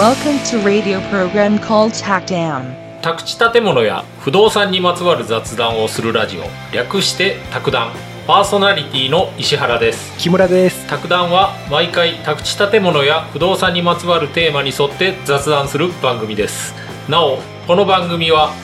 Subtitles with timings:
[0.00, 3.02] Welcome to radio program called TACDAM.
[3.02, 6.44] 宅地建物や不動産にまつわる雑談をするラジオ。
[6.74, 7.92] 略して宅談。
[8.26, 10.16] パーソナリティの石原です。
[10.16, 10.86] 木村です。
[10.86, 16.74] 宅談は毎回宅地建物や不動産にまつわるテーマに沿って雑談する番組です。
[17.06, 17.36] なお
[17.66, 18.54] この番組は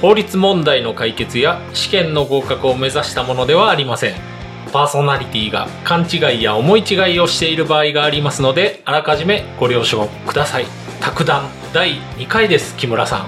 [0.00, 4.32] 法律問題の解決や試験の合格を目指したものではありません。
[4.72, 10.66] パーソナリティが勘違いや思い違いをしている場合がありますのであらかじめご了承ください
[11.02, 13.20] 卓談第2回です木村さん。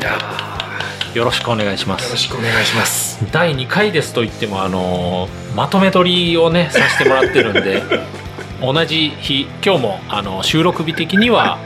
[0.00, 0.18] いや
[1.14, 3.18] よろしくお願いしまよろすしくお願いします。
[3.32, 7.82] 第2回ですと言ってもあのーまとめ撮りをねさせてもらってるんで
[8.60, 11.58] 同じ日今日もあの収録日的には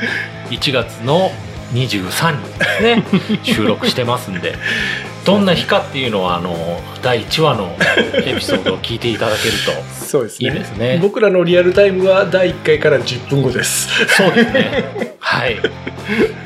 [0.50, 1.30] 1月の
[1.72, 3.04] 23日ですね
[3.42, 4.56] 収録してますんで
[5.24, 7.76] どんな日かっていうのはあの第1話の
[8.24, 9.72] エピソードを聞いていただけると
[10.04, 10.48] そうですね。
[10.48, 10.98] いいですね。
[11.02, 13.88] 僕らのリアルタイムは第1回から10分後です。
[14.06, 15.56] そうですねはい。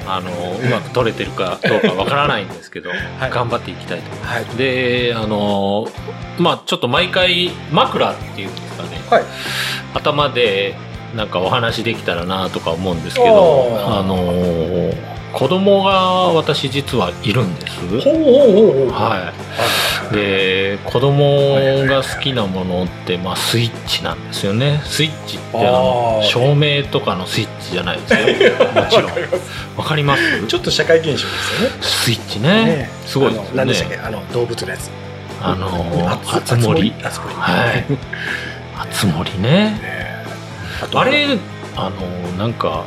[0.07, 2.91] あのうまく撮れてるかどうかわからないんですけど、
[3.29, 3.31] い。
[3.31, 4.35] 頑張っていきたいと思います。
[4.35, 4.57] はい。
[4.57, 5.87] であの
[6.39, 8.89] まあちょっと毎回枕っていうんですかね。
[9.09, 9.25] はい。
[9.95, 10.75] 頭で
[11.15, 14.17] なんかお話できたらなとか思うんですけどあの
[15.33, 15.93] 子供が
[16.35, 17.81] 私実はいるんです。
[17.81, 18.91] ほうほうほうほう。
[18.91, 19.33] は
[20.13, 20.15] い。
[20.15, 21.55] で子供
[21.87, 24.81] が好きなものって、まあ、スイッチなんですよね。
[24.85, 28.55] スイッチってあの照明とかのスイッチじゃないですよ。
[28.75, 29.13] もちろん。
[29.77, 30.47] わかります。
[30.47, 31.77] ちょっと社会現象ですよね。
[31.81, 32.65] スイッチね。
[32.65, 32.91] ね。
[33.07, 34.03] すごいですよあの何でしたっねけ？
[34.03, 34.91] あの動物のやつ。
[35.43, 35.69] あの
[36.09, 36.93] ああつ森。
[37.05, 37.35] あつ森。
[37.35, 37.85] はい。
[38.77, 39.81] あつ森ね。
[40.93, 41.39] あれ
[41.77, 42.01] あの
[42.37, 42.85] なんか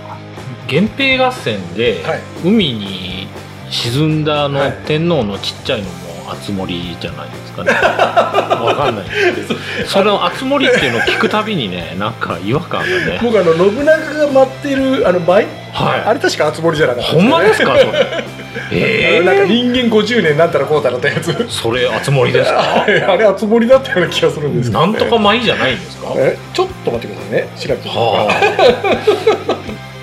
[0.70, 2.20] 源平合戦ではい。
[2.44, 3.28] 海に
[3.70, 4.74] 沈んだあの、はい。
[4.86, 7.72] 天皇のちっちゃいのも熱森じゃないですかね。
[8.64, 9.06] わかんない。
[9.06, 9.54] ですけ
[9.84, 13.20] どその熱森っていうのを聞くたびにねなんか違和感がね。
[13.22, 15.46] 僕あの信長が待ってるあの倍？
[15.74, 16.02] はい。
[16.06, 17.76] あれ確か熱森じゃなかったほんまですか？
[17.78, 18.24] それ。
[18.72, 21.46] えあのなんかえ人間50年なんたらこうたらってやつ。
[21.50, 22.84] それ熱森ですか？
[22.86, 24.94] あれ熱森だったような気がするんですけどね。
[24.94, 26.14] なんとか舞じゃないんですか？
[26.16, 26.38] え？
[26.54, 27.48] ちょっと待ってくださいね。
[27.60, 27.96] 調べてみ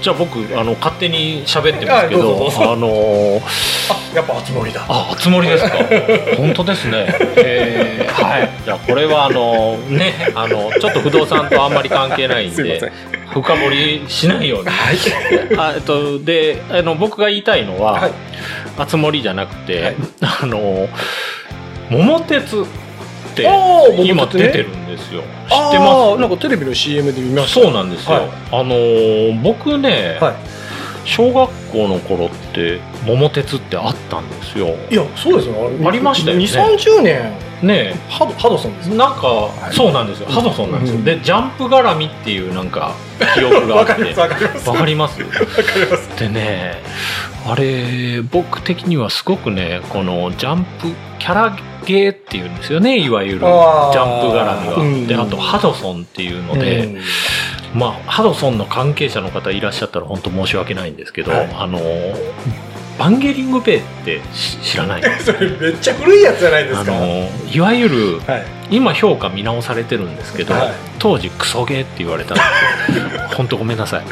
[0.00, 3.40] じゃあ僕あの勝手に喋ってますけはいどあの
[3.90, 5.76] あやっぱ熱森だあ、熱盛ですか？
[6.38, 7.06] 本当ですね。
[7.36, 8.50] えーはい。
[8.64, 12.92] じゃあこれはあのね、あのちょっと不動産とあんまり関係ないんすいませんで
[13.32, 14.68] 深掘りしないように。
[14.68, 14.96] はい
[15.58, 18.12] あえっとで、あの僕が言いたいのは、はい
[18.78, 19.96] 熱盛じゃなくて、はい
[20.42, 20.88] あの
[21.90, 22.64] 桃鉄
[23.42, 25.22] って今出てるんですよ。
[25.22, 27.54] 知ってあまーなんかテレビの CM で見ますす？
[27.54, 28.16] そうなんですよ。
[28.16, 28.28] はい。
[28.52, 30.34] あの僕ね、は
[31.04, 34.68] 小学校の頃って桃鉄ってあったんですよ。
[34.90, 35.54] いいやそうですよ。
[35.86, 36.44] ありましたよね。
[36.44, 37.32] 2 3 0年。
[37.62, 38.86] ねハドハドソンです。
[38.88, 39.74] なんか、い。
[39.74, 40.28] そうなんですよ。
[40.28, 41.04] ハドソンなんですよ、うん。
[41.04, 42.94] でジャンプ絡みっていうなんか
[43.34, 43.92] 記憶があわって。
[43.94, 44.70] かりますわかります。
[44.70, 45.20] わかります？
[45.22, 45.34] わか
[45.78, 46.18] ります。
[46.18, 46.82] でね
[47.46, 53.38] あれ僕的にはすごくねこのジャンプキャラゲーっていうんですよねいわゆる。
[53.40, 55.06] ジャンプ絡みは、うん。
[55.06, 57.78] であとハドソンっていうので、うん。
[57.78, 61.50] まあハドソンの関係者の方いらっしゃったら本当申し訳ないんですけど、はい。
[61.54, 61.78] あの
[62.98, 65.02] バンゲリングベイってし知らない？
[65.24, 66.92] それめっちゃ古いやつじゃないですか。
[66.92, 68.44] あのいわゆるはい。
[68.70, 70.72] 今評価見直されてるんですけど、はい。
[70.98, 72.42] 当時クソゲーって言われたんで
[72.92, 73.20] すよ。
[73.36, 74.02] 本当ごめんなさ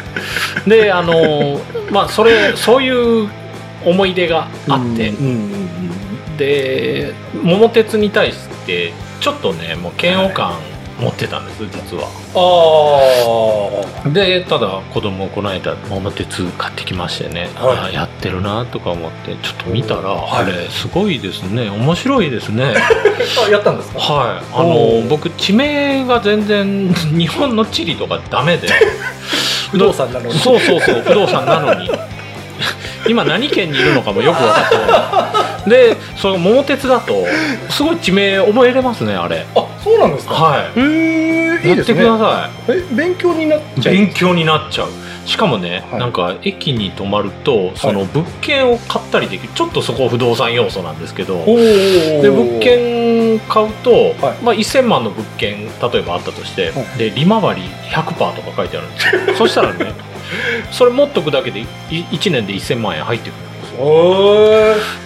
[0.66, 0.68] い。
[0.70, 3.28] であのまあそれそういう
[3.84, 5.68] 思い出があって、うんうん
[6.38, 7.12] で
[7.42, 10.54] 桃鉄に対してちょっとねもう嫌悪感
[11.00, 12.08] 持ってたんです実は。
[14.04, 17.76] あでただ子供この間桃鉄買ってきましてね、はい。
[17.78, 21.70] ああやってるなとか思ってちょっと見たら、はいあれすごいですね。
[21.70, 22.74] 面白いですね。
[23.46, 23.98] あ やったんですか？
[24.00, 25.08] はい、あおのー。
[25.08, 28.68] 僕地名が全然日本の地理とかダメで。
[29.70, 30.38] 不動産なのに。
[30.38, 31.90] そうそうそう不動産なのに
[33.08, 35.30] 今何県にいるのかもよく分か
[35.60, 37.24] ってでその桃鉄だと
[37.70, 39.44] すごい地名覚えれますねあれ。
[39.54, 40.34] あそうなんですか？
[40.34, 41.48] はへえい。
[41.48, 42.04] やってくいいですね。
[42.04, 43.94] ださえ勉強になっいちゃう？
[43.94, 44.88] 勉強になっちゃう。
[45.26, 46.00] しかもね、はい。
[46.00, 49.52] なんか駅に泊まるとその物件を買ったりできる。
[49.52, 54.44] ちょっとそこ不動産要素なんですけどおーで物件買うと、はい。
[54.44, 59.36] まあ、1000万の物件例えばあったとして、はで利回り100%とか書いてあるんですよ。
[59.36, 59.92] そしたらね
[60.70, 63.48] それ持っとくだけで1年で1000万円入ってくるん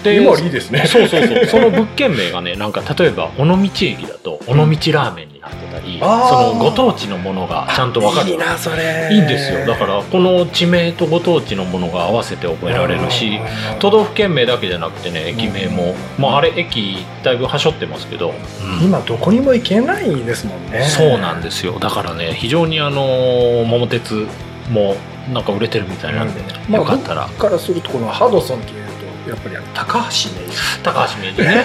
[0.03, 0.87] で今はいいですね。
[0.87, 1.45] そうそうそう。
[1.47, 6.29] その物件名がねなんか例えば尾道駅だと尾道ラーメンになってたり、あー。
[6.29, 9.11] そのご当地のものがちゃんと分かるいいなそれ。
[9.13, 9.67] いいんですよ。
[9.67, 13.39] だからこの地名とご当地のものが合わせて覚えられるし
[13.79, 18.33] 都道府県名だけじゃなくてね駅名も、まあ、あれ駅だいぶはしょってますけど、
[18.81, 18.85] うん。
[18.87, 20.83] 今どこにも行けないですもんね。
[20.83, 21.79] そうなんですよ。
[21.79, 24.27] だからね非常にあの桃鉄
[24.71, 24.97] も
[25.33, 28.87] なんか売れてるみたいなんで、まあよかったら、僕からするとこのハドソンっていう
[29.25, 31.65] とやっぱり高橋名高橋名人ね、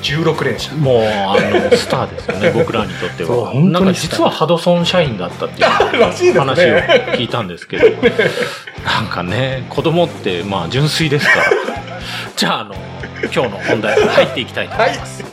[0.00, 3.52] 人16連射もうあのスターですよね、 僕らにとっては。
[3.54, 5.68] なんか実はハドソン社員だったっていう
[6.38, 7.86] 話をね聞いたんですけど、
[8.84, 11.44] なんかね、子供ってまあ純粋ですから。
[12.36, 12.74] じゃあ、あの、
[13.34, 15.22] 今日の本題に入っていきたいと思います。
[15.22, 15.29] はい、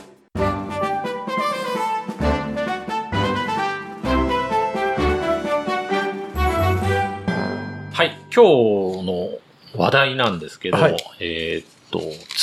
[8.38, 9.30] 今日の
[9.76, 10.96] 話題なんですけど、はい。
[11.18, 12.00] えーっと、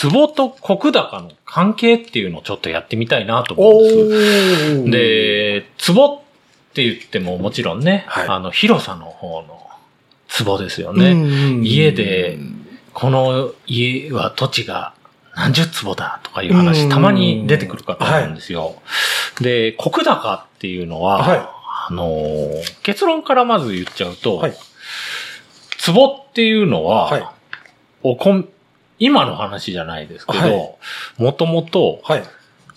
[0.09, 5.87] 壺と石高の関係っていうのをちょっとやってみたいなと思おうんです。
[5.87, 5.93] ー。
[5.93, 6.19] で、壺っ
[6.73, 8.27] て言ってももちろんね、はい。
[8.27, 9.69] あの、広さの方の
[10.45, 11.13] 壺ですようね。
[11.13, 12.37] ん家で
[12.93, 14.93] この家は土地が
[15.33, 16.89] 何十坪だとかいう話、うん。
[16.89, 18.75] たまに出てくるかと思うんですよ。
[19.39, 21.37] で、石高っていうのは、はい。
[21.87, 24.43] あのー結論からまず言っちゃうと、
[25.91, 27.27] はい壺っていうのは、はい。
[28.03, 28.43] おこ
[28.99, 30.77] 今の話じゃないですけはど、
[31.17, 32.23] もともと、はい。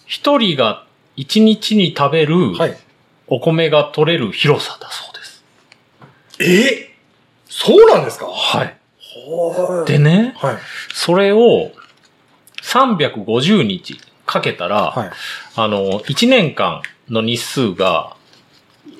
[0.07, 0.85] 一人が
[1.17, 2.77] 一日に食べるはい。
[3.27, 5.45] お米が取れる広さだそうです。
[6.41, 6.95] え？
[7.47, 8.27] そうなんですか？
[8.27, 8.75] はい。
[9.27, 9.87] はい。
[9.87, 10.57] でね、はい。
[10.95, 11.73] それを
[12.63, 15.11] 350日かけたら、はい。
[15.57, 18.17] あの、1年間の日数が、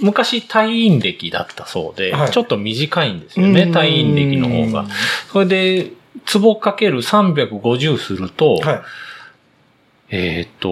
[0.01, 2.31] 昔退院歴だったそうで、はい。
[2.31, 4.87] ちょっと短いんですよね、退院歴の方が。
[5.33, 5.93] それで、
[6.33, 8.81] 壺かける350すると、はい。
[10.11, 10.71] えっ、と、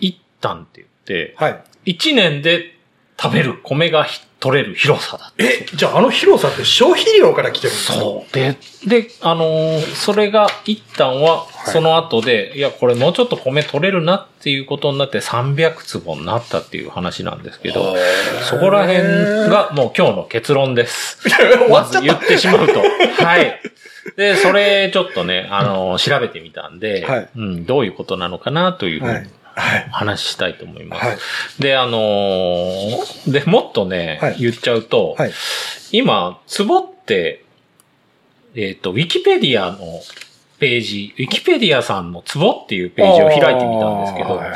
[0.00, 1.94] 一旦って言って、はい。
[1.94, 2.76] 1年で
[3.20, 7.94] 食べる米がひ取れる広さだえじゃああの広さって消費量から来てるんですか？
[7.94, 8.32] そう。
[8.32, 8.56] で、
[8.86, 17.96] で、あのーそれが一旦は、いその後で、い、や、これもうちょっと米取れるなっていうことになって300坪になったっていう話なんですけど、
[18.48, 19.02] そこら辺
[19.50, 21.18] がもう今日の結論です。
[21.68, 22.80] まず言ってしまうと。
[23.24, 23.60] はい。
[24.16, 29.30] で、それちょっとね、あのー調べてみたんで、はいうん、どういうことなのかなというふうにはいはい
[29.90, 31.06] 話したいと思います。
[31.06, 31.18] はい
[31.58, 35.32] で、あのーで、もっとね、はい言っちゃうと、はい
[35.92, 37.44] 今、ツボって、
[38.54, 39.78] えっ、と、ウィキペディアの
[40.58, 44.52] ページ、ウィキペディアさんのツボっていうページを開いてみたんですけど、はい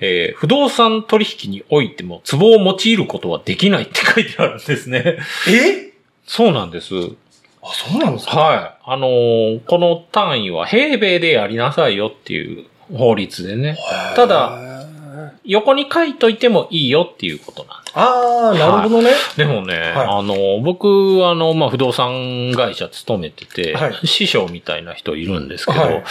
[0.00, 5.16] えー不動産取引においてもツボを用いることはできないって書いてあるんですね。
[5.48, 5.92] え？
[6.26, 6.94] そうなんです。
[7.62, 8.38] あそうなんですか？
[8.38, 8.74] はい。
[8.84, 13.78] あのーこの単位は平米でやりなさいよっていう法律でね、
[14.14, 14.76] ただ
[15.44, 19.10] 横に書いといてもいいよっていうことなんですああなるほどね。
[19.36, 20.06] でもね、はい。
[20.06, 24.06] あの、僕、あの、まあ、不動産会社勤めてて、はい。
[24.06, 26.04] 師匠みたいな人いるんですけど、はい。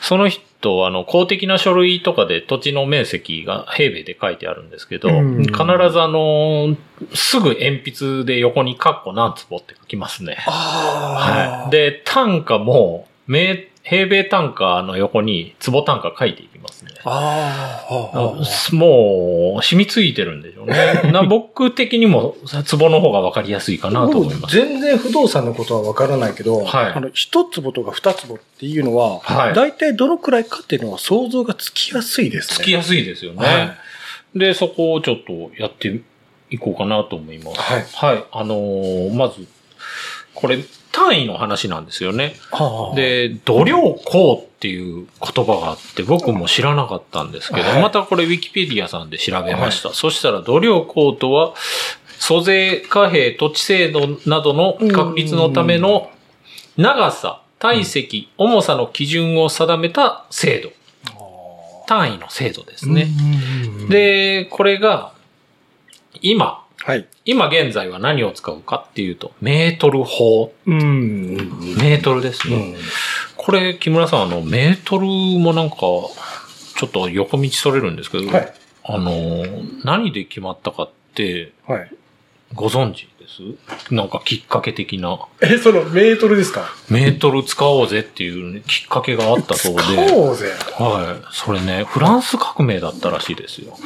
[0.00, 5.42] その人、あの、公的な書類とかで土地の面積が平米で書いてあるんですけど、うん。
[5.44, 5.54] 必
[5.92, 6.76] ずあの、
[7.14, 10.34] すぐ鉛筆で横にカッコ何坪って書きますね。
[10.40, 11.70] はい。
[11.70, 13.56] で、単価も、名
[13.88, 16.90] 平米単価の横に坪単価書いていきますね。
[17.04, 21.10] あーあーもう、染みついてるんでしょうね。
[21.10, 22.36] な僕的にも、
[22.70, 24.56] 壺の方が分かりやすいかなと思います。
[24.56, 32.56] 全然不動産のことはわからないけど、はいあの、一坪とか二坪っていうのは、はい大体どのくらいかっていうのは想像がつきやすいですね。
[32.56, 33.46] つきやすいですよね。
[33.46, 33.78] はい
[34.34, 36.02] で、そこをちょっとやって
[36.50, 37.60] いこうかなと思います。
[37.60, 37.86] はい。
[38.14, 38.24] はい。
[38.30, 39.46] あのーまず、
[40.34, 40.58] これ、
[40.98, 42.34] 単位の話なんですよね。
[42.50, 49.94] はあ、で、度量項っていう言葉があって、僕も知らなかったんですけど、はいまたこれウィキペディアさんで調べました。
[49.94, 51.54] そしたら度量項とは、
[52.18, 56.10] 租税、貨幣、土地制度などの確立のための
[56.76, 60.72] 長さ、体積、重さの基準を定めた制度。
[61.86, 63.06] 単位の制度ですね。
[63.88, 65.12] で、で、これが、
[66.20, 67.06] 今、はい。
[67.24, 70.52] 今現在は何を使うかっていうと、メートル法。
[70.66, 71.34] うん。
[71.76, 72.56] メートルですね。
[72.56, 72.76] うん。
[73.36, 78.52] これ、木村さん、あの、メートルもなんか、ちょっと横道それるんですけど、はい。
[78.84, 79.44] あの、
[79.84, 81.90] 何で決まったかって、はい。
[82.54, 83.94] ご存知です？
[83.94, 86.64] なんかきっかけ的な、え、そのメートルですか？
[86.88, 90.52] メートル使おうぜっていうね、きっかけがあったそうで、使おうぜ。
[90.78, 91.26] はい。
[91.30, 93.76] それね、フランス革命だったらしいですよ。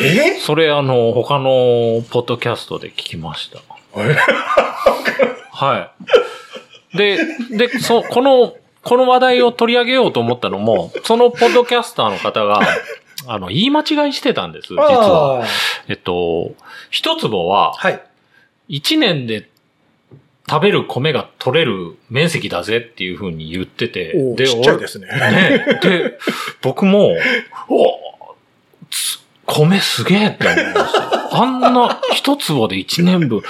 [0.00, 0.38] え？
[0.40, 3.60] それ、あの、他のポッドキャストで聞きました。
[3.96, 4.16] え？
[5.52, 5.90] は
[6.94, 6.96] い。
[6.96, 7.18] で、
[7.50, 12.60] で、そ、この、この話題を取り上げようと思ったのも、そのポッドキャスターの方が、
[13.26, 15.46] あの、言い間違いしてたんです、実は。
[15.88, 16.54] えっと、
[16.90, 18.02] 一坪は、はい。
[18.68, 19.48] 一年で
[20.48, 25.06] 食べる米が取れる面積だぜっていうふうに言ってて、おーちっちゃいですね。
[25.06, 25.80] ね。
[25.82, 26.18] で、
[26.62, 27.16] 僕も、
[27.68, 28.36] お
[28.90, 31.19] つ米すげえって思いました。
[31.32, 33.42] あんな一坪で一年分、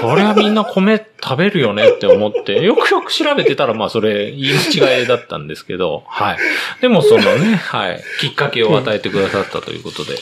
[0.00, 6.38] そりゃみんな米食べるよねって思って、よくよく調べてたら、まあそれ言い違いだったんですけど、はい。
[6.80, 10.12] でもそのね、はい、きっかけを与えてくださったということで。
[10.14, 10.20] でも、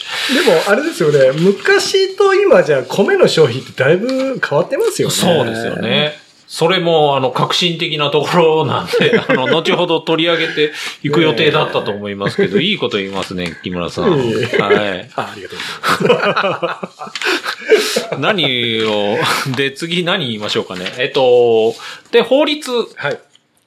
[0.67, 1.31] あれですよね。
[1.39, 5.13] 昔と今じゃ米の消費ってだいぶ変わってますよね。
[5.13, 5.75] そうですよ。
[5.77, 6.24] ね。
[6.47, 10.73] それも、あの、革新的なところなんで、 あの、後ほど取り上げて
[11.03, 14.11] いく予定だったと思いますけど、いいこと言いますね、木村さん。
[14.11, 15.09] はい。
[15.15, 16.27] あありがとうござい
[16.61, 18.15] ます。
[18.19, 19.17] 何を、
[19.55, 20.93] で、次何言いましょうかね。
[20.97, 21.73] えっと、
[22.11, 23.19] で、法律はい。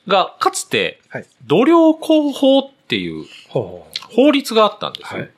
[0.06, 5.20] が、かつてはい、度量工法っていう法律があったんですよ。
[5.20, 5.30] はい。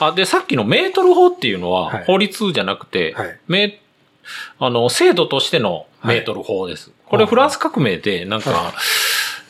[0.00, 3.80] あで、さっきのメートル法っていうのははい法律じゃなくて、はいメ
[4.58, 6.90] あの、制度としてのメートル法です。
[7.06, 8.74] これはいフランス革命で、なんか、は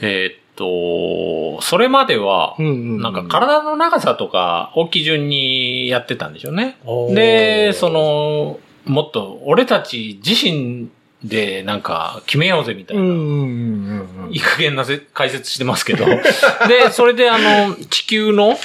[0.01, 6.77] えーっと、それまでは、なんか体の長さとかを基準にやってたんでしょうね。
[7.15, 10.89] で、そ、の、もっと俺たち自身
[11.25, 13.03] でなんか決めようぜみたいな。
[13.03, 14.33] うんうんうんうんうん。
[14.33, 16.05] いい加減なせ解説してますけど。
[16.69, 18.59] で、それであの、地球のはい。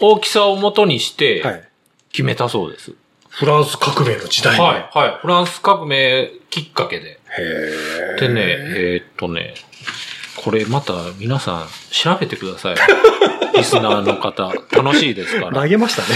[0.00, 1.62] 大きさを元にしてはい。
[2.10, 2.92] 決めたそうです。
[3.28, 4.60] フランス革命の時代に。
[4.60, 5.18] はい、はい。
[5.20, 7.18] フランス革命きっかけで。
[8.20, 9.54] でね、えーっとね、
[10.36, 12.76] これまた皆さん調べてください。
[13.58, 15.62] リスナーの方、楽しいですから。
[15.62, 16.08] 投げましたね。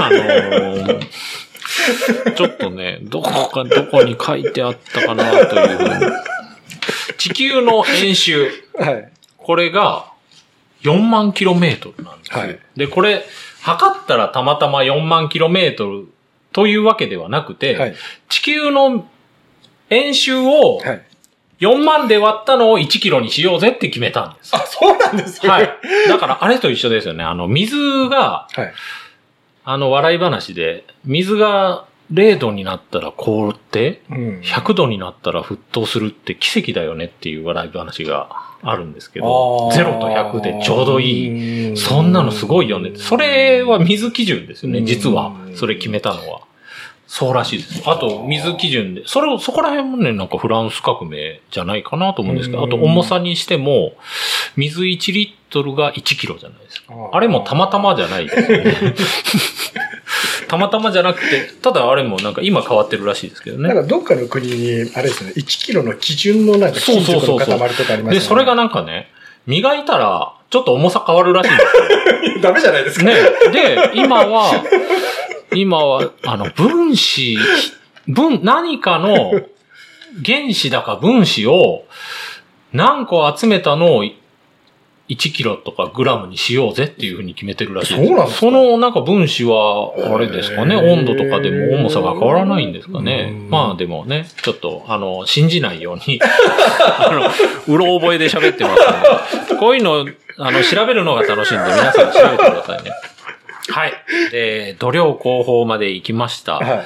[0.00, 1.00] あのー
[2.36, 6.12] ちょっとね、どこか、どこに書いてあったかなというふうに。
[7.18, 9.12] 地球の円周、はい。
[9.38, 10.06] これが
[10.82, 12.38] 4万キロメートルなんですよ。
[12.38, 13.24] はいで、これ、
[13.62, 16.08] 測ったらたまたま4万キロメートル
[16.52, 17.96] というわけではなくて、はい。
[18.28, 19.08] 地球の
[19.94, 21.02] 円周をはい。
[21.60, 24.54] 4万で割ったのを1キロにしようぜって決めたんです。
[24.54, 25.48] あ、そうなんですね。
[25.48, 25.70] はい。
[26.08, 27.22] だからあれと一緒ですよね。
[27.24, 27.76] あの、水
[28.08, 28.72] が、はい。
[29.64, 34.40] あの、笑い話で、水が0度になったら凍って、うん。
[34.40, 38.28] 100度になったら沸騰するって奇跡だよねっていう笑い話が
[38.62, 41.72] あるんですけあど、ー0と100でちょうどいい。
[41.72, 42.92] いそんなのすごいよね。
[42.96, 45.32] それは水基準ですよね、うん実は。
[45.54, 46.40] それ決めたのは。
[47.06, 47.82] そうらしいです。
[47.86, 49.02] あと、水基準で。
[49.06, 53.94] それを、そこら辺もね、なんかフランス革命じゃないかなと思うんですけど、うんあと重さにしても、
[54.56, 56.94] 水1リットルが1キロじゃないですか。
[57.12, 58.94] あれもたまたまじゃないですよね。
[60.48, 63.68] たまたまじゃなくて、ただあれもなんか今変わってるらしいですけどね。
[63.68, 68.10] なんかどっかの国に、あれですね、1キロの基準のなんか金属の塊とかありますよね。
[68.14, 69.10] で、それがなんかね、
[69.46, 72.40] 磨いたら、ちょっと重さ変わるらしいんですよ。
[72.42, 73.04] ダメじゃないですか。
[73.06, 73.14] ね。
[73.52, 74.64] で、今は、
[75.54, 77.36] 今は、あの、分子、
[78.08, 79.32] 分、何かの
[80.24, 81.84] 原子だか分子を
[82.72, 84.14] 何個集めたのを1
[85.32, 88.06] キロとかグラムにしようぜっていうふうに決めてるらしいです。
[88.08, 88.40] そうなんですか？
[88.46, 93.28] そのなんか分子は、あれですかね、温度とかでも重さが変わらないんですかね？
[93.32, 93.34] う。
[93.34, 96.20] んまあでもね、ちょっと、あの、信じないように、
[96.98, 97.10] あ
[97.68, 98.86] の、うろ覚えで喋ってます
[99.46, 100.06] ので、こういうの、
[100.38, 102.90] あの、調べるのが楽しいんで、皆さん調べてくださいね。
[103.68, 103.92] はい。
[104.30, 106.54] で、度量工法まで行きました。
[106.54, 106.84] は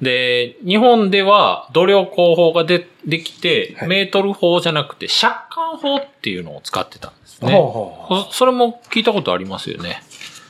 [0.00, 0.04] い。
[0.04, 7.52] で、日本では度量工法がでできて、はいメートル法じゃなくて、借款法っていうのを使ってたんですね。
[7.52, 10.02] ほうほうほうそそれも聞いたことありますよね。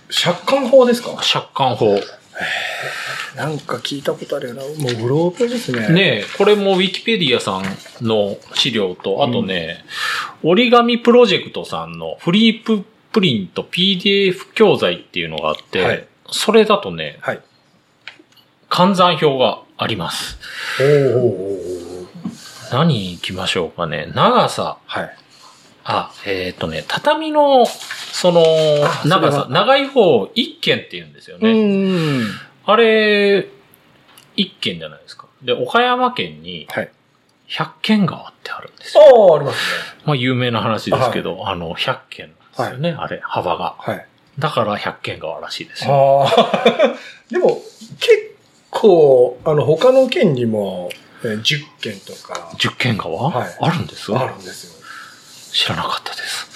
[0.08, 1.10] 借款法ですか？
[1.16, 2.00] 借款法。
[3.36, 4.62] なんか聞いたことあるよな。
[4.62, 5.88] もううろ覚えですね。
[5.90, 7.64] ねえ、これもウィキペディアさん
[8.06, 9.84] の資料と、あとね、
[10.42, 12.84] 折り紙プロジェクトさんのフリープ
[13.16, 17.40] プリント PDF 教材っていうのがあって、はいそれだとね、はい。
[18.68, 20.38] 換算表があります。
[22.72, 24.10] 何行きましょうかね。
[24.12, 24.78] 長さ。
[24.86, 25.16] はい。
[25.84, 31.52] あ、えっ、とね、畳の、そのあ、長さ長い方、一軒って言うんですよね。
[32.22, 32.26] ん。
[32.64, 33.48] あれ、
[34.34, 35.28] 一軒じゃないですか。
[35.42, 36.90] で、岡山県にはい。
[37.46, 39.02] 百軒川ってあるんですよ。
[39.04, 40.02] ああ、ありますね。
[40.04, 43.76] まあ、有名な話ですけど、あの、百軒なんですよね、あれ、幅が。
[43.78, 44.06] はい。
[44.38, 46.24] だから百軒川らしいですよ。
[46.24, 46.94] ああ。
[47.30, 47.62] でも、
[48.00, 48.34] 結
[48.70, 50.90] 構、あの、他の県にも、
[51.24, 54.12] えー10件とか、十軒川、はいあるんです？
[54.14, 54.72] あるんですよ。
[55.52, 56.46] 知らなかったです。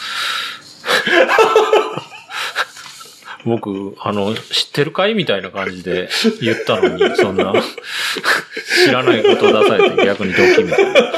[3.46, 6.10] 僕、あの、知ってるかいみたいな感じで
[6.42, 7.54] 言ったのに、そんな、
[8.84, 11.12] 知らないことを出されて逆にドキみたいな。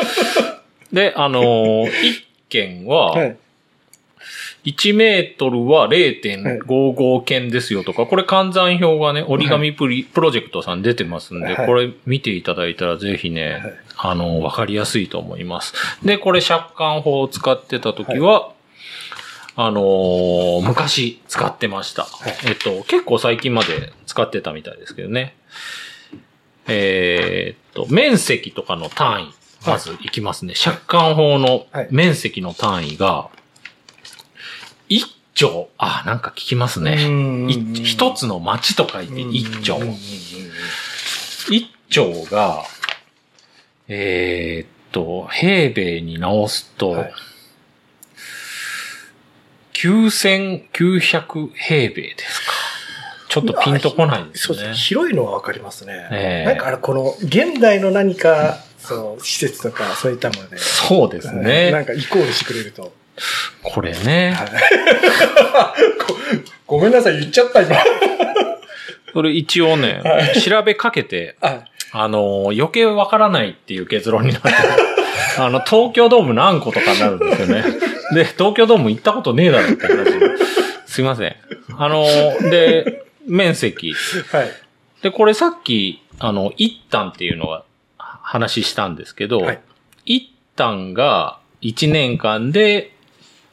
[0.92, 3.36] で、あの、一件は、はい。
[4.64, 15.75] 1メートルは0.55件ですよとか、これ換算表がね、折り紙プリ、プロジェクトさん出てますんで、はいこれ見ていただいたらぜひね、はいあの、わかりやすいと思います。
[16.04, 18.52] で、これ借款法を使ってた時は、
[19.54, 22.02] あのー昔使ってました。
[22.02, 22.07] い
[22.47, 25.37] えっと、結構最近まで使ってたみたいですけどね。
[26.69, 29.35] えーっと、面積とかの単位、
[29.66, 30.54] まずいきますね。
[30.54, 33.28] 借款法のはい面積の単位が、
[34.96, 36.99] 一丁、あ、なんか聞きますね。
[37.49, 39.78] い一つの町と書いて一丁。
[41.50, 42.64] 一丁が、
[43.88, 47.12] えーっと、平米に直すと、はい
[49.75, 52.52] 9900平米ですか。
[53.28, 54.75] ちょっとピンとこないですねそうですね。。
[54.75, 56.08] 広いのはわかりますね。
[56.12, 60.58] ええなんかあの、この、現代の何か、その、施設とか、そういったもので。
[60.58, 61.84] そうですなんね。
[61.84, 62.92] かイコールしてくれると。
[63.62, 64.33] これね。
[64.33, 65.81] は い
[66.66, 67.76] ごごめんなさい、言っちゃった、今。
[69.12, 70.02] それ一応ね、
[70.42, 71.64] 調べかけて、はい
[71.95, 74.54] あの、余計わからないっていう結論になってる、
[75.38, 77.64] あの、東京ドーム何個とかになるんですよね。
[78.14, 80.11] で、東京ドーム行ったことねえだろって話。
[80.87, 81.37] すいません。
[81.76, 82.07] あの、
[82.50, 83.95] で、面積。
[84.33, 84.50] はい。
[85.02, 87.64] で、これさっき、あの、一旦っていうのは
[87.99, 89.59] 話したんですけど、はい
[90.04, 92.91] 一旦が1年間で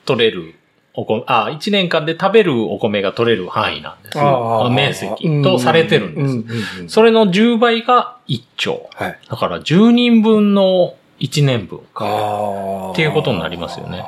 [0.09, 0.55] 取れる
[0.95, 4.69] お米、あ、1年間で食べるお米が取れる範囲なんですよ。
[4.71, 6.23] 面積とされてるんです。
[6.23, 8.89] うんうんうんそれの10倍が1丁。
[8.95, 9.19] はい。
[9.29, 12.05] だから10人分の1年分か。
[12.05, 14.03] あっていうことになりますよね。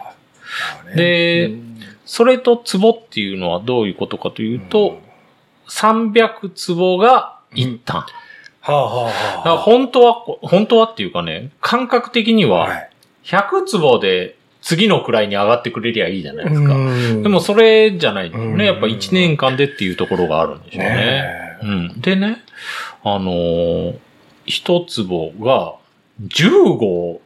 [0.96, 1.68] でうん
[2.04, 5.00] それと壺っていうのはどういうことかというと、
[5.70, 8.06] 300壺が1単。
[8.60, 8.92] はあは
[9.46, 12.92] あはあ本当は、本当はっていうかね、感覚的には、はい
[13.24, 16.74] 100坪で次の位に上がってくれりゃいいじゃないですか。
[16.76, 18.66] うんでもそれじゃないね。
[18.66, 20.90] やっぱ1年間でっていうところがあるんでしょうね。
[20.96, 22.02] ねうん。
[22.02, 22.38] でね、
[23.04, 23.96] あのー
[24.46, 25.76] 一坪が
[26.28, 27.20] 10号っ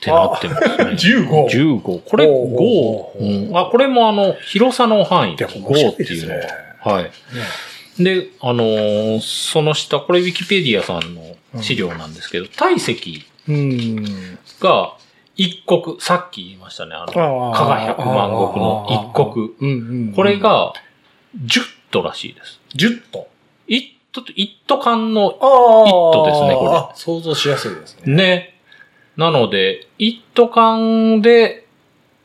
[0.00, 0.58] てなってるん
[0.96, 1.22] ですね。
[1.22, 1.98] 10号10号。
[2.00, 3.48] これほうほうほう5。
[3.48, 5.54] うんあ、これもあの、広さの範囲です。
[5.54, 6.48] でも面白5っていうのはね。。
[6.84, 8.02] はい。
[8.02, 14.38] で、あのーその下、これウィキペディアさんの資料なんですけど、体積うん。
[14.60, 14.94] が
[15.36, 19.54] 一国、さっき言いましたね、あの、加賀百万石の一国。
[19.60, 20.12] うんうん。
[20.14, 20.72] これ、が
[21.36, 22.60] 10トらしいです。
[22.76, 23.28] 10ト。
[23.66, 25.30] 一ト、一ト間の。
[25.30, 28.14] 一トですねこれあ想像しやすいですね。
[28.14, 28.54] ね。
[29.16, 31.66] なので、一ト間で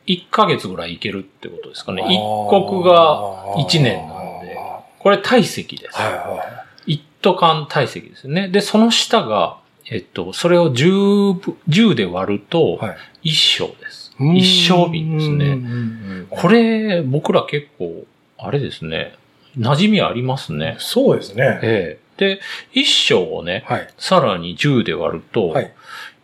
[0.06, 2.02] 1ヶ月ぐらいいけるってことですかね。
[2.02, 4.58] 一国が1年なんで。
[4.98, 5.96] これ体積です。
[5.96, 8.48] はいは一斗間体積ですね。
[8.48, 9.58] で、その下が、
[9.90, 12.96] えっと、それを10ぶ、10で割るとい。、はい。
[13.22, 14.14] 一升です。
[14.18, 15.56] 一升瓶ですね。
[15.56, 18.04] ねこれ、僕ら結構、
[18.36, 19.14] あれですね、
[19.58, 20.76] 馴染みありますね。
[20.78, 21.60] そうですね。
[21.62, 22.08] ええ。
[22.18, 22.40] で、
[22.72, 23.88] 一升をね、はい。
[23.96, 25.72] さらに10で割るとはい、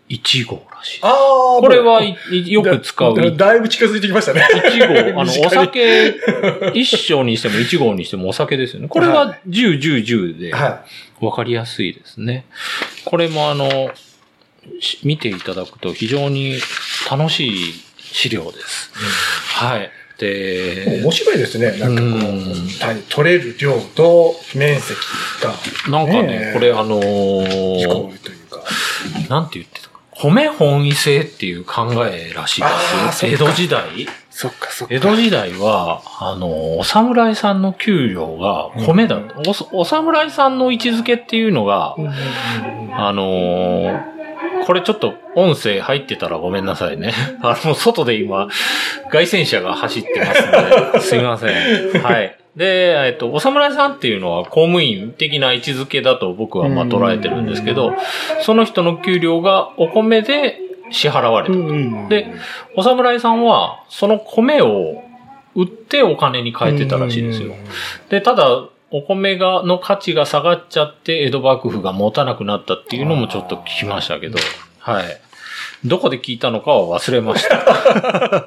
[0.08, 1.00] 1号らしい。
[1.02, 1.60] ああ。
[1.60, 3.16] これはよく使う。
[3.16, 4.46] だだいぶ近づいてきましたね。
[4.52, 6.14] 1号、あの、 お酒、
[6.74, 8.88] 一升にしても1号にしてもお酒ですよね。
[8.88, 10.84] これはは10、10、10で、は
[11.20, 12.44] わかりやすいですね。
[13.04, 13.92] これもあの、
[14.80, 16.58] し見ていただくと非常に
[17.10, 18.90] 楽しい資料です。
[19.48, 19.84] はい。
[19.84, 19.88] い。
[20.18, 21.72] で面、白いですね。
[21.78, 24.98] なんかこうんう、取れる量と面積
[25.42, 25.54] が
[25.90, 28.24] なんかね、これあのー。
[29.28, 29.93] なんて言ってたか。
[30.16, 32.68] 米本位制っていう考えらしいで
[33.12, 33.32] すよ。
[33.32, 33.84] 江戸時代
[34.30, 34.94] そっかそっか。
[34.94, 39.34] 江戸時代は、あの、お侍さんの給料が米だった。
[39.72, 44.13] おお侍さんの位置づけっていうのが、うんうんうんうんあのー
[44.64, 47.12] これちょっと音声入ってたらごめんなさいね。
[47.42, 48.48] あの、外で今、
[49.10, 52.02] 外旋車が走ってますので、 すいません。
[52.02, 52.36] はい。
[52.56, 57.94] で、えっと、お侍さんっていうのは公務員的な位置づけだと僕はまあ捉えてるんですけど、
[58.40, 62.08] その人の給料がお米で支払われた。
[62.08, 62.28] で
[62.76, 65.02] お侍さんは、その米を
[65.56, 67.54] 売ってお金に変えてたらしいですよ。
[68.08, 74.38] で、ただ、お米が、の価値が下がっちゃって、江戸幕府が持たなくなったっていうのもちょっと聞きましたけど、
[74.78, 75.20] はい。
[75.84, 77.56] どこで聞いたのかは忘れました。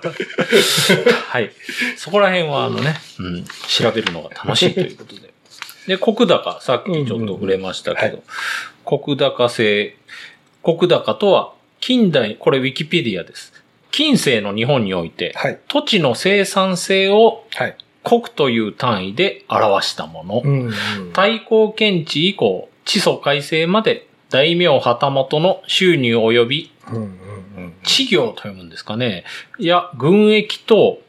[1.27, 1.51] はい。
[1.97, 5.33] そこら辺は、あのね、うん、調べるのが楽しいということで。
[5.86, 8.23] で、国高、さっきちょっと触れましたけど、
[8.86, 9.97] 国高制、
[10.63, 13.51] 国高とは、近代、これウィキペディアです。
[13.91, 15.60] 近世の日本において、はい。
[15.67, 17.75] 土地の生産性をはい。
[18.07, 20.41] 国という単位で表したもの。
[20.43, 20.71] うんうん
[21.09, 26.71] 太閤検地以降、地租改正まで大名旗本の収入及び
[27.83, 29.23] 地業と読むんですかね。
[29.59, 31.01] いや、軍役と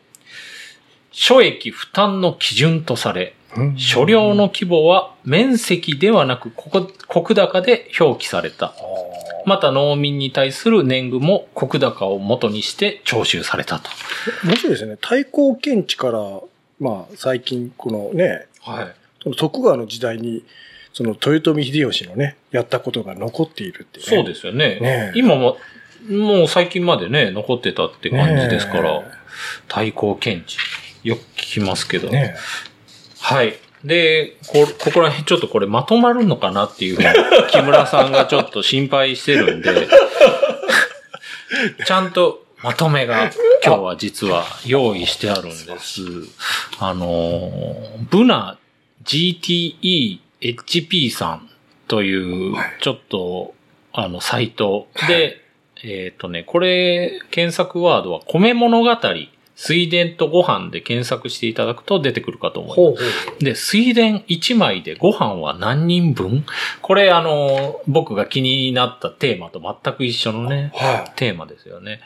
[1.12, 8.74] 諸役負担の基準とされ、うん所領の規模は面積ではなくここ国高で表記された。
[9.46, 13.90] また農民に対する年貢も国高を元にして徴収されたと。
[14.44, 14.96] 面白いですね。
[15.00, 16.18] 太閤検地から、
[16.80, 18.94] まあ、最近、このね、はい。
[19.22, 20.44] その徳川の時代に、
[20.92, 24.16] その豊臣秀吉のね、やったことが残っているっていう、ね。
[24.16, 24.80] そうですよね。
[24.80, 25.58] ねえ今も、
[26.08, 29.06] もう最近までね、残ってたって感じですから、ね
[29.68, 30.58] 対抗検知。
[31.04, 32.08] よく聞きますけど。
[32.08, 32.34] ね
[33.20, 33.54] はい。
[33.84, 37.08] で、こ、ここら辺ちょっとこれまとまるのかなっていうふうに、
[37.50, 39.88] 木村さんがちょっと心配してるんで、
[41.84, 43.30] ちゃんとまとめが
[43.68, 46.02] 今日は実は用意してあるんです。
[46.80, 47.76] あの、
[48.10, 48.58] ブナ
[49.04, 51.50] GTE HP さん
[51.86, 53.54] というはい、ちょっと、
[53.92, 55.42] あの、サイトで、
[55.84, 58.96] えっ、とね、これ、検索ワードは米物語、
[59.54, 62.76] 水田とご飯で検索していただくと出てくるかと思います。
[62.76, 63.44] ほうほう。
[63.44, 66.46] で、水田1枚でご飯は何人分？
[66.80, 72.00] これあの、僕が気になったテーマと全く一緒のね、はテーマですよね。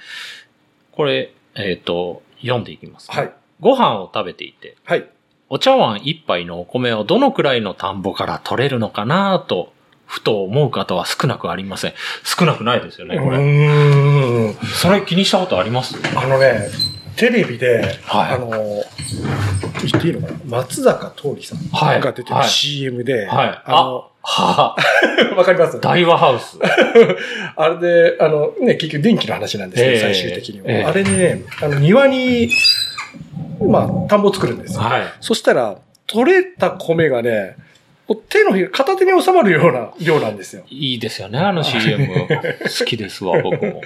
[0.92, 3.16] これ、えっ、と、読んでいきます、い。
[3.16, 3.32] はい。
[3.60, 5.08] ご飯を食べていて、はい。
[5.48, 9.72] お茶碗一杯のお米をどのくらいの田んぼから取れるのかなと、
[10.06, 11.94] ふと思う方は少なくありません。
[12.24, 13.38] 少なくないですよね、こうれ。
[13.38, 14.54] ーん。
[14.66, 15.96] それ気にしたことあります？
[16.16, 16.68] あのね、
[17.16, 20.38] テレビで、はいあの、言っていいのかな？
[20.58, 23.62] 松坂桃李さんはいが出てるはい CM で、はい。
[23.64, 25.80] あの、はあ、 わかります？
[25.80, 26.58] 大和ハウス。
[27.56, 30.64] あれで、あの、ね、結局電気の話なんですけど、ええ最終的には。
[30.68, 32.48] ええあれでね、あの、庭に、
[33.66, 34.80] まあ、田んぼを作るんですよ。
[34.82, 35.02] はい。
[35.20, 37.56] そしたら、取れた米がね、
[38.28, 40.62] 手のひら、片手に収まるような量なんですよ。
[40.68, 42.06] いいですよね、あの CM。
[42.78, 43.80] 好きですわ、僕も。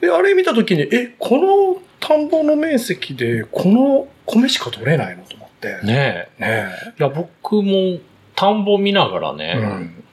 [0.00, 5.24] で、あれ見たときに、え、この田んぼの面積で、この米しか取れないの？
[5.24, 5.68] と思って。
[5.84, 6.68] ねねえ。
[6.86, 6.92] え。
[7.00, 7.98] いや、僕も
[8.38, 10.04] 田んぼ見ながらね、うん。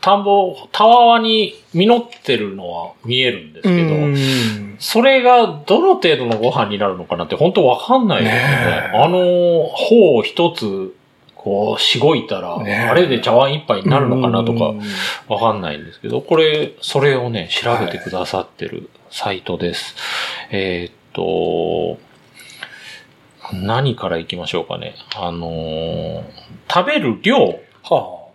[0.00, 8.46] 田んぼ、たわわに実ってるのは見えるんですけど、うんそれがどの程度のご飯になるのかなって本当わかんないですよね。
[8.46, 10.94] ねえあの、方を一つ、
[11.34, 14.80] こう、しごいたら、あれで茶碗一杯になるのかなとかうん
[15.26, 19.96] わかんないんですけど、これ、それをね、調べてくださってるサイトです。
[20.52, 21.98] えーっと、
[23.52, 24.94] 何から行きましょうかね。
[25.16, 26.22] あのー
[26.70, 28.28] 食べる量、は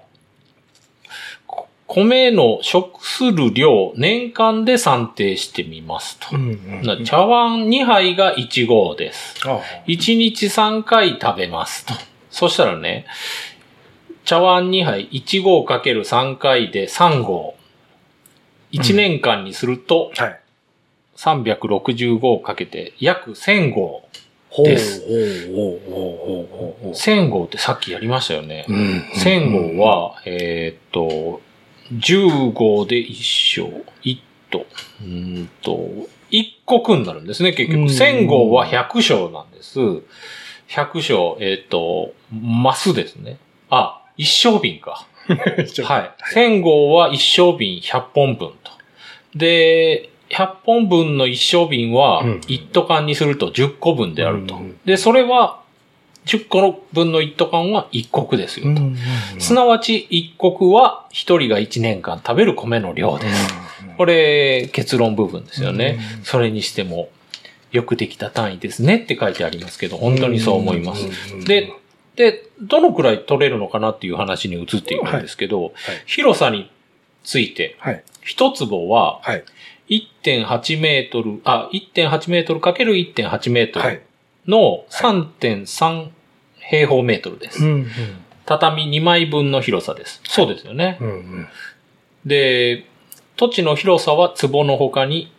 [1.45, 6.31] こ米の食する量、年間で算定してみますあ。
[6.31, 6.35] と。
[6.35, 9.35] うんうんな茶碗2杯が1合です。
[9.47, 11.93] あ1日3回食べますと。
[12.31, 13.05] そしたらね、
[14.25, 17.55] 茶碗2杯1合かける3回で3合。
[18.71, 20.39] 1年間にするとあはい。
[21.15, 24.09] 365合かけて約1000合。
[24.63, 25.17] ですほう
[25.55, 26.91] ほうほうほうほうほう。
[26.93, 28.65] 1000合ってさっきやりましたよね。
[28.69, 31.41] うん1000合は、えーっと、
[31.93, 34.19] 10合で1升、1
[34.51, 34.65] と、
[35.01, 35.89] うーんと、
[36.29, 37.81] 1国になるんですね、結局。
[37.81, 39.79] うん1000合は100升なんです。
[39.79, 43.37] 100升、えーっと、マスですね。
[43.69, 45.07] あ、一升瓶か。
[45.27, 46.11] はい。
[46.35, 48.71] 1000合は一升瓶100本分と。
[49.35, 54.55] で、100本分の一升瓶はうん、一斗缶にすると10個分であると。
[54.55, 55.61] うんで、それは、
[56.25, 58.81] 10個分の一斗缶は1国ですよと。
[58.81, 58.97] うん
[59.39, 63.53] すなわち、一国は一人が1年間食べる米の量です。
[63.97, 65.99] これ、結論部分ですよね。
[66.17, 67.09] うんそれにしても、
[67.71, 71.05] よくできた単位ですねって書いてありますけど、本当にそう思います。
[71.45, 71.71] で、
[72.15, 75.73] で、どのくらい取れるのかなっていう話に移っていくんですけど、
[76.05, 76.71] 広さに
[77.23, 78.03] ついて、はい。
[78.21, 79.43] 一坪ははい。
[79.89, 84.01] 1.8メートル、あ、1.8メートルかける1.8メートルはい。
[84.47, 86.09] の3.3
[86.57, 87.63] 平方メートルです。
[87.63, 87.87] うん
[88.45, 90.21] 畳2枚分の広さです。
[90.25, 90.97] そうですよね。
[90.99, 91.47] うんうん
[92.25, 92.85] で、
[93.35, 95.31] 土地の広さは坪の他に、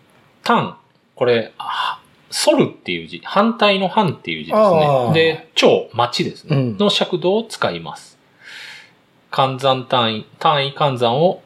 [0.42, 0.76] 単、
[1.14, 4.86] これ、あ反るっていう字、反対の反っていう字ですあね。
[4.86, 6.56] ーで、町、町ですね。
[6.56, 8.18] うんの尺度を使います。
[9.30, 11.42] 換算単位、単位換算を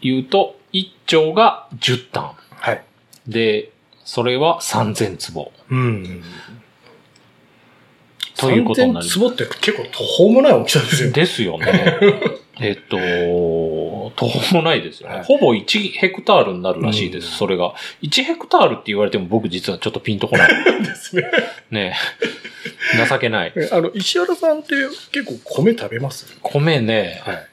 [0.00, 2.32] 言うと、1丁が10単。
[2.50, 2.84] はい。
[3.26, 3.72] で、
[4.04, 5.52] それは3000坪。
[5.70, 6.22] うん。
[8.36, 11.12] ということになります3000坪って結構途方もない大きさですよね。
[11.12, 11.98] ですよね。
[12.60, 12.96] えっと、
[14.16, 15.16] 途方もないですよね。
[15.16, 17.74] はいほぼ1ヘクタールになるらしいです、うんそれが。
[18.02, 20.50] 1ヘクタールって言われても僕実はちょっとピンとこない。
[20.82, 21.22] ですね。
[21.70, 21.96] ね
[22.94, 23.52] え情けない。
[23.56, 24.74] えあの、石原さんって
[25.12, 26.26] 結構米食べます？
[26.42, 27.46] 米ね、はい。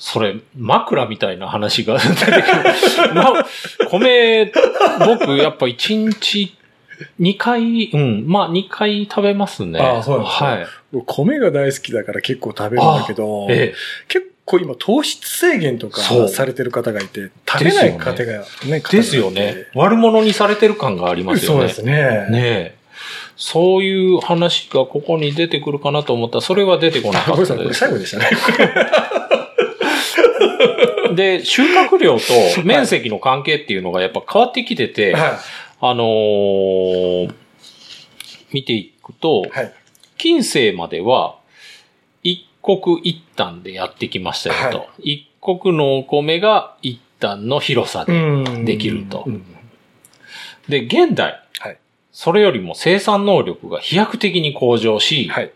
[0.00, 2.42] それ、枕みたいな話が出てくる。
[3.14, 3.46] ま、
[3.90, 4.50] 米、
[5.06, 6.56] 僕、やっぱ1日
[7.20, 9.78] 2回、うん、まあ2回食べますね。
[9.78, 10.66] ああそうなんですねはい。
[11.04, 13.74] 米が大好きだから結構食べるんだけど、ええ、
[14.08, 19.66] 結構今糖質制限とかされてる方がいて、食べない家庭がね、ですよね。
[19.74, 21.58] 悪者にされてる感がありますよね。
[21.58, 22.26] そうですね。
[22.30, 22.40] ね
[22.74, 22.74] え。
[23.36, 27.80] そういう話がここに出てくるかなと思ったら、それは出てこなかったです。
[27.80, 28.30] 最後でしたね。
[31.20, 35.38] で、収穫量と面積の関係っていうのがやっぱ変わってきてて、は
[35.82, 37.34] あのー
[38.52, 39.50] 見ていくと、い。
[39.50, 39.74] はい。
[40.16, 41.36] 近世までは、
[42.22, 44.78] 一国一旦でやってきましたよと。
[44.78, 48.12] は一国のお米が一旦の広さで。
[48.12, 49.44] んできるとうん
[50.68, 51.78] で、現代、はい。
[52.12, 55.52] それよりも生産能力が飛躍的に向上し、はい。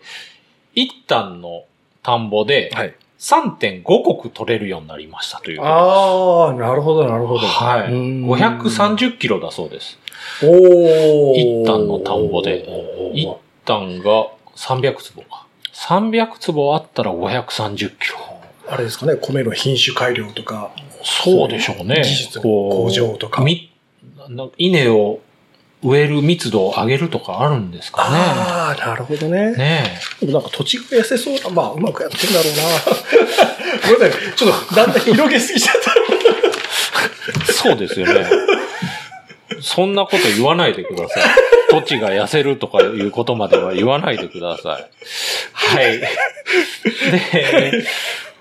[0.75, 1.65] 一旦の
[2.03, 2.95] 田んぼではい。
[3.19, 3.85] 3.5
[4.21, 7.41] 国取れるようになりましたというああ、なるほど、なるほど。
[7.41, 7.93] はい。
[7.93, 9.99] うん530キロだそうです。
[10.43, 12.67] おー一旦の田んぼで
[13.15, 13.29] 一
[13.65, 15.47] 旦が300坪か。
[15.73, 18.19] 300坪あったら530キロ。
[18.67, 20.71] あれですかね、米の品種改良とか。
[21.03, 22.03] そうでしょうね。
[22.03, 23.45] 技術こう向上とか
[24.57, 25.21] 稲を
[25.85, 29.53] 植える密度を上げるとかあるんですかああ、なるほどね。
[29.53, 29.57] ね。
[29.57, 32.63] ねでもなんか土地が痩せそうな、まあ、うまくやってんだろうな。
[33.95, 35.75] ごめんなさい、ちょっとだんだん広げすぎちゃっ
[37.49, 37.53] え。
[37.53, 38.27] そうですよね。
[39.61, 41.23] そんなこと言わないでください。
[41.69, 44.91] 土地が痩せるとかいうことまでは言わないでください。
[45.53, 46.01] はい。
[46.01, 47.85] で、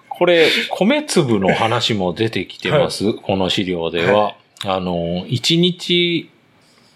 [0.08, 3.13] これ、米粒の話も出てきてます。
[3.13, 4.36] この資料では。
[4.65, 6.29] あの、1日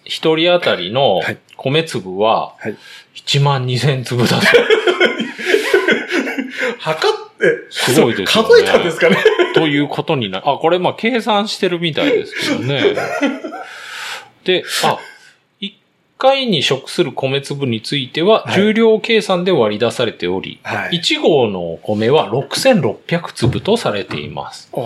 [0.08, 2.78] 1人当たりのはい米粒ははい
[3.16, 4.42] 1万2000粒だそう。
[4.42, 4.48] た。
[6.80, 9.18] 測って、すごいですよね数えたんですかね。
[9.54, 12.96] ということにな、あ、これまあ計算してるみたいですけどね。
[14.46, 14.98] で、あ、1
[16.18, 21.00] 回に食する米粒についてははい重量計算で割り出されており、はい。
[21.00, 24.70] 1合の米は6600粒とされています。
[24.74, 24.84] ああー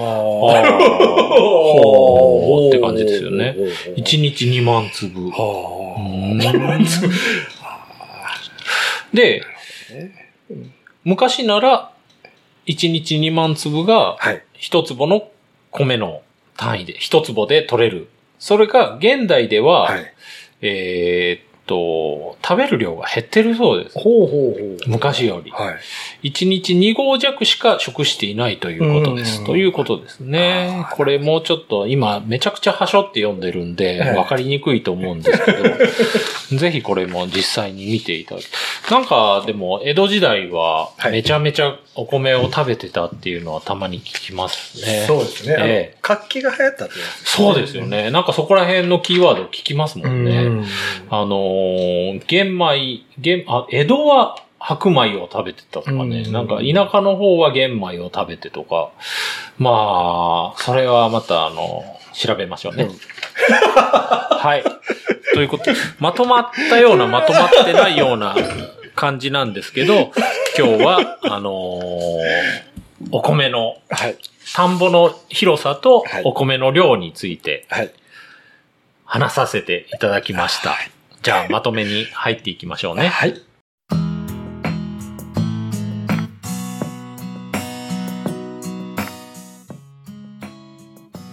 [1.40, 3.56] ほーって感じですよね。
[3.96, 5.22] 1日2万粒。
[5.22, 6.38] うはーん
[9.14, 9.44] で、
[11.04, 11.92] 昔なら
[12.68, 14.18] 1日2万粒があ。
[14.18, 14.44] はい。
[14.54, 15.30] 一坪の
[15.72, 16.22] 米の
[16.58, 18.10] 単位で、一坪で取れる。
[18.40, 20.14] それが現代では、はい。
[20.62, 23.98] えーっと、食べる量が減ってるそうです。
[23.98, 24.90] ほうほうほう。
[24.90, 25.52] 昔より。
[25.52, 25.72] は
[26.22, 26.30] い。
[26.30, 29.40] 1日2合弱しか食していないということです。
[29.40, 30.86] うんということですね。
[30.92, 35.64] これもうちょっと今めちゃくちゃはしょって読んでるんで、はいわかりにくいと思うんですけど、
[36.60, 38.46] ぜひこれも実際に見ていただき
[38.92, 45.06] なんかでも江戸時代ははいめちゃめちゃお米を食べてたっていうのはたまに聞きますね。
[45.08, 45.56] そうですね。
[45.60, 47.86] ええ活気が流行ったってそうですよ。
[47.86, 48.12] ね。
[48.12, 50.44] なんかそこら辺のキーワード聞きますもんね。
[50.44, 50.66] うん
[51.10, 51.61] あのー
[52.28, 56.24] 玄米、玄、あ、江戸は白米を食べてたとかね。
[56.26, 58.92] うんなんか田舎の方は玄米を食べてとか。
[59.58, 62.84] まあ、それはまたあの、調べましょうね。
[62.84, 62.92] うん
[64.38, 64.64] はい。
[65.34, 68.36] ということで、まとまったような、まとまってないような
[68.96, 70.12] 感じなんですけど、
[70.58, 72.72] 今日は、あのー
[73.12, 74.18] お米の、はい。
[74.56, 77.92] 田んぼの広さとはいお米の量についてはい。
[79.06, 80.78] 話させていただきました。
[81.24, 83.08] じゃあ、まとめに入っていきましょうね。
[83.08, 83.40] はい。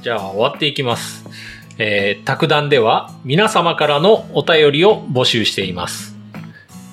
[0.03, 1.25] じゃあ、終わっていきます。
[1.79, 6.17] えー、卓談では皆様からのお便りを募集しています。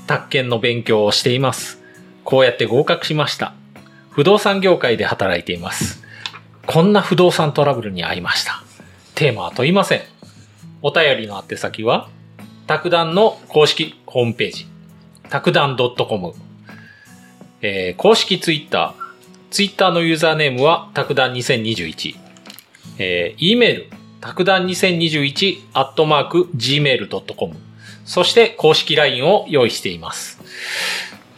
[0.08, 1.81] 宅建の勉強をしています。
[2.23, 3.53] こうやって合格しました。
[4.12, 6.01] 不動産業界で働いています。
[6.65, 8.63] こんな不動産トラブルに遭いました。
[9.15, 10.01] テーマは問いません。
[10.81, 12.10] お便りの宛先は、
[12.67, 14.67] 卓談の公式ホームページ、
[15.30, 16.34] 卓談 .com、
[17.62, 19.06] えー公式ツイッター、
[19.51, 22.15] ツイッターのユーザーネームは、卓談2021、
[22.97, 27.56] えー、e メール、卓談2021アットマーク gmail.com。
[28.06, 30.41] そして公式 LINE を用意しています。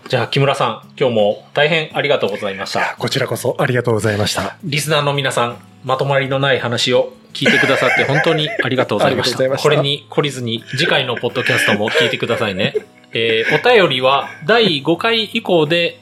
[0.07, 2.95] じゃあ、木村さん、今日も大変ありがとうございました。
[2.97, 4.57] こちらこそありがとうございました。
[4.63, 9.37] リスナーの皆さん、まとまりのない話を聞いてくださって本当にありがとうございました。
[9.37, 12.73] したこれに懲りずに次回のポッドキャストも聞いてくださいね。
[13.11, 15.99] えーお便りは第5回以降で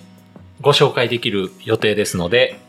[0.62, 2.60] ご紹介できる予定ですので、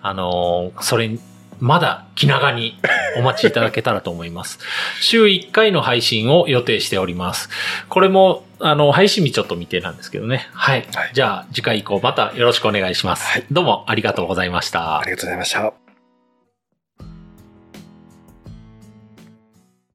[0.00, 1.20] あのーそれに、
[1.60, 2.78] まだ気長に
[3.18, 4.58] お待ちいただけたらと思います。
[5.02, 7.50] 週1回の配信を予定しております。
[7.90, 10.48] これも、あの、配信日ちょっと未定なんですけどね。
[10.52, 10.86] はい。
[10.94, 13.24] はいじゃあ、次回以降またよろしくお願いします。
[13.26, 15.04] はいどうもありがとうございましたあ。
[15.04, 15.87] りがとうございました。